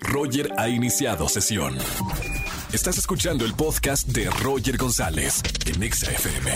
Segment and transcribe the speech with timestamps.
[0.00, 1.76] Roger ha iniciado sesión.
[2.72, 6.52] Estás escuchando el podcast de Roger González en Exa FM.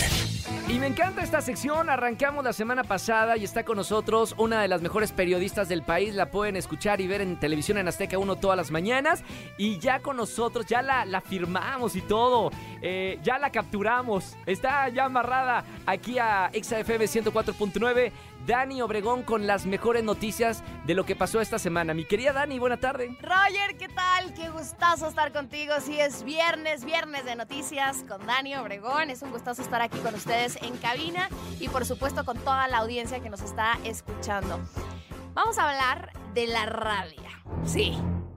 [0.69, 1.89] Y me encanta esta sección.
[1.89, 6.15] Arrancamos la semana pasada y está con nosotros una de las mejores periodistas del país.
[6.15, 9.25] La pueden escuchar y ver en televisión en Azteca 1 todas las mañanas.
[9.57, 12.51] Y ya con nosotros, ya la, la firmamos y todo.
[12.83, 14.37] Eh, ya la capturamos.
[14.45, 18.13] Está ya amarrada aquí a XFM 104.9.
[18.47, 21.95] Dani Obregón con las mejores noticias de lo que pasó esta semana.
[21.95, 23.17] Mi querida Dani, buena tarde.
[23.21, 24.35] Roger, ¿qué tal?
[24.35, 25.75] Qué gustazo estar contigo.
[25.81, 29.11] Sí, es viernes, viernes de noticias con Dani Obregón.
[29.11, 31.29] Es un gustazo estar aquí con ustedes en cabina
[31.61, 34.59] y por supuesto con toda la audiencia que nos está escuchando.
[35.35, 37.31] Vamos a hablar de la rabia.
[37.65, 37.97] Sí,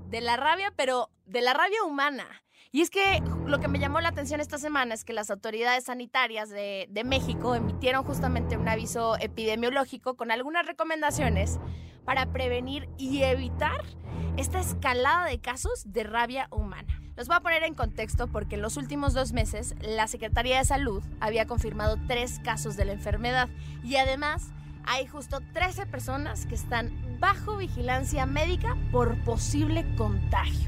[0.09, 2.27] de la rabia, pero de la rabia humana.
[2.75, 5.85] Y es que lo que me llamó la atención esta semana es que las autoridades
[5.85, 11.57] sanitarias de, México emitieron justamente un aviso epidemiológico con algunas recomendaciones
[12.03, 13.81] para prevenir y evitar
[14.35, 17.01] esta escalada de casos de rabia humana.
[17.15, 20.65] Los voy a poner en contexto porque en los últimos dos meses la Secretaría de
[20.65, 23.47] Salud había confirmado tres casos de la enfermedad
[23.85, 24.51] y además
[24.83, 30.64] hay justo 13 personas que están bajo vigilancia médica por posible contagio.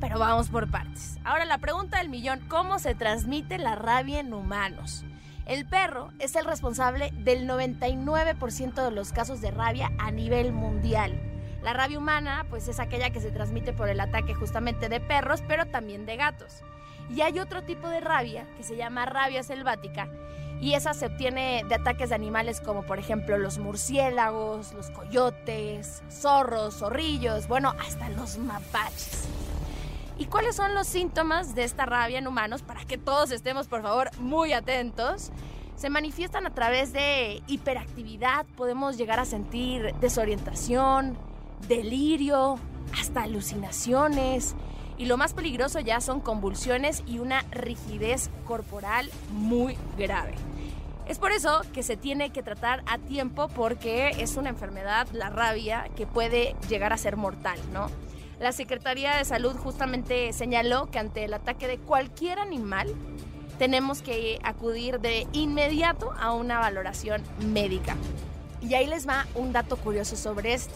[0.00, 1.18] Pero vamos por partes.
[1.24, 5.04] Ahora la pregunta del millón, ¿cómo se transmite la rabia en humanos?
[5.46, 11.18] El perro es el responsable del 99% de los casos de rabia a nivel mundial.
[11.62, 15.42] La rabia humana pues es aquella que se transmite por el ataque justamente de perros,
[15.48, 16.62] pero también de gatos.
[17.10, 20.08] Y hay otro tipo de rabia que se llama rabia selvática
[20.60, 26.02] y esa se obtiene de ataques de animales como por ejemplo los murciélagos, los coyotes,
[26.10, 29.28] zorros, zorrillos, bueno, hasta los mapaches.
[30.18, 32.62] ¿Y cuáles son los síntomas de esta rabia en humanos?
[32.62, 35.30] Para que todos estemos, por favor, muy atentos.
[35.76, 41.16] Se manifiestan a través de hiperactividad, podemos llegar a sentir desorientación,
[41.68, 42.58] delirio,
[43.00, 44.56] hasta alucinaciones.
[44.96, 50.34] Y lo más peligroso ya son convulsiones y una rigidez corporal muy grave.
[51.06, 55.30] Es por eso que se tiene que tratar a tiempo porque es una enfermedad, la
[55.30, 57.86] rabia, que puede llegar a ser mortal, ¿no?
[58.40, 62.94] La Secretaría de Salud justamente señaló que ante el ataque de cualquier animal
[63.58, 67.20] tenemos que acudir de inmediato a una valoración
[67.52, 67.96] médica.
[68.62, 70.74] Y ahí les va un dato curioso sobre esto.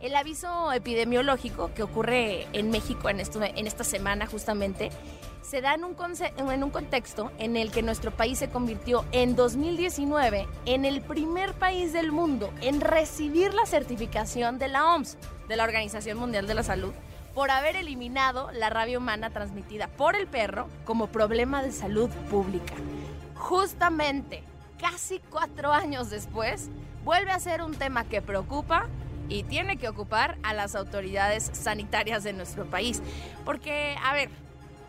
[0.00, 4.90] El aviso epidemiológico que ocurre en México en, esta semana justamente
[5.42, 5.82] se da en
[6.62, 11.92] un contexto en el que nuestro país se convirtió en 2019 en el primer país
[11.92, 15.16] del mundo en recibir la certificación de la OMS,
[15.48, 16.92] de la Organización Mundial de la Salud,
[17.34, 22.74] por haber eliminado la rabia humana transmitida por el perro como problema de salud pública.
[23.34, 24.44] Justamente,
[24.78, 26.68] casi cuatro años después,
[27.04, 28.86] vuelve a ser un tema que preocupa
[29.28, 33.02] y tiene que ocupar a las autoridades sanitarias de nuestro país.
[33.44, 34.30] Porque, a ver,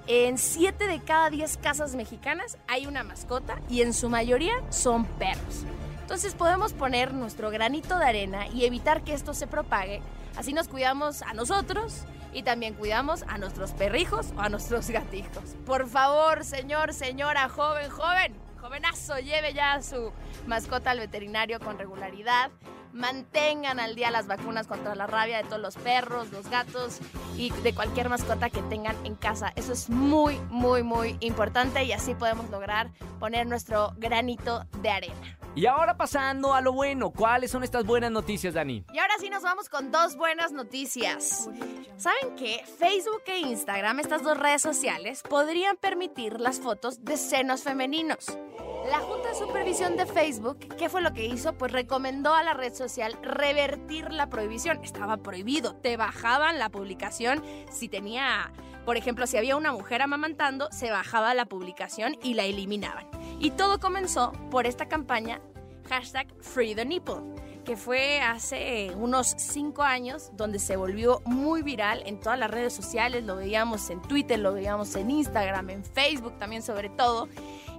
[0.08, 5.06] en 7 de cada 10 casas mexicanas hay una mascota y en su mayoría son
[5.06, 5.66] perros.
[6.02, 10.02] Entonces podemos poner nuestro granito de arena y evitar que esto se propague.
[10.36, 15.56] Así nos cuidamos a nosotros y también cuidamos a nuestros perrijos o a nuestros gatijos.
[15.66, 20.12] Por favor, señor, señora, joven, joven, jovenazo, lleve ya a su
[20.48, 22.50] mascota al veterinario con regularidad
[22.94, 27.00] mantengan al día las vacunas contra la rabia de todos los perros, los gatos
[27.36, 29.52] y de cualquier mascota que tengan en casa.
[29.56, 35.40] Eso es muy, muy, muy importante y así podemos lograr poner nuestro granito de arena.
[35.56, 38.86] Y ahora pasando a lo bueno, ¿cuáles son estas buenas noticias, Dani?
[38.94, 41.50] Y ahora sí nos vamos con dos buenas noticias.
[41.98, 42.64] ¿Saben qué?
[42.78, 48.38] Facebook e Instagram, estas dos redes sociales, podrían permitir las fotos de senos femeninos.
[48.88, 51.54] La Junta de Supervisión de Facebook, ¿qué fue lo que hizo?
[51.54, 54.84] Pues recomendó a la red social revertir la prohibición.
[54.84, 58.52] Estaba prohibido, te bajaban la publicación si tenía,
[58.86, 63.08] por ejemplo, si había una mujer amamantando, se bajaba la publicación y la eliminaban.
[63.40, 65.42] Y todo comenzó por esta campaña
[65.90, 72.20] hashtag Free Nipple que fue hace unos cinco años, donde se volvió muy viral en
[72.20, 76.64] todas las redes sociales, lo veíamos en Twitter, lo veíamos en Instagram, en Facebook también
[76.64, 77.30] sobre todo,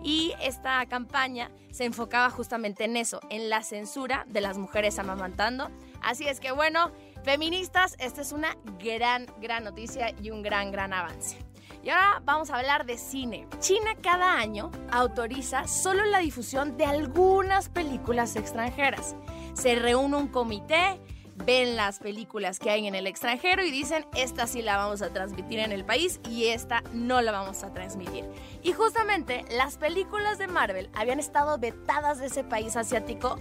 [0.03, 5.71] y esta campaña se enfocaba justamente en eso, en la censura de las mujeres amamantando.
[6.03, 6.91] Así es que bueno,
[7.25, 11.39] feministas, esta es una gran, gran noticia y un gran, gran avance.
[11.83, 13.47] Y ahora vamos a hablar de cine.
[13.59, 19.17] China cada año autoriza solo la difusión de algunas películas extranjeras.
[19.55, 21.01] Se reúne un comité
[21.45, 25.13] ven las películas que hay en el extranjero y dicen, esta sí la vamos a
[25.13, 28.25] transmitir en el país y esta no la vamos a transmitir.
[28.63, 33.39] Y justamente las películas de Marvel habían estado vetadas de ese país asiático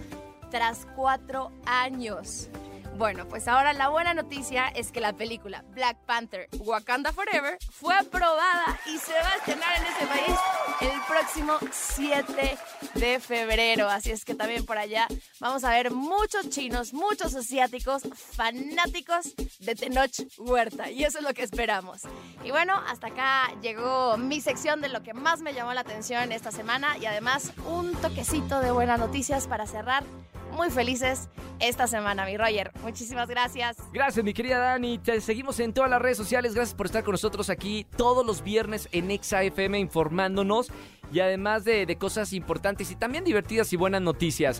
[0.50, 2.48] tras cuatro años.
[2.96, 7.94] Bueno, pues ahora la buena noticia es que la película Black Panther Wakanda Forever fue
[7.94, 10.36] aprobada y se va a estrenar en ese país
[10.80, 12.58] el próximo 7
[12.94, 13.88] de febrero.
[13.88, 15.06] Así es que también por allá
[15.38, 20.90] vamos a ver muchos chinos, muchos asiáticos fanáticos de Tenoch Huerta.
[20.90, 22.02] Y eso es lo que esperamos.
[22.44, 26.32] Y bueno, hasta acá llegó mi sección de lo que más me llamó la atención
[26.32, 30.04] esta semana y además un toquecito de buenas noticias para cerrar
[30.52, 32.72] muy felices esta semana, mi Roger.
[32.82, 33.76] Muchísimas gracias.
[33.92, 34.98] Gracias, mi querida Dani.
[34.98, 36.54] Te seguimos en todas las redes sociales.
[36.54, 40.68] Gracias por estar con nosotros aquí todos los viernes en Exa FM informándonos
[41.12, 44.58] y además de, de cosas importantes y también divertidas y buenas noticias.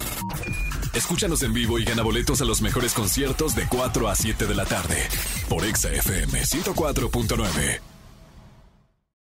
[0.95, 4.55] Escúchanos en vivo y gana boletos a los mejores conciertos de 4 a 7 de
[4.55, 5.09] la tarde
[5.49, 8.00] por Exa FM 104.9.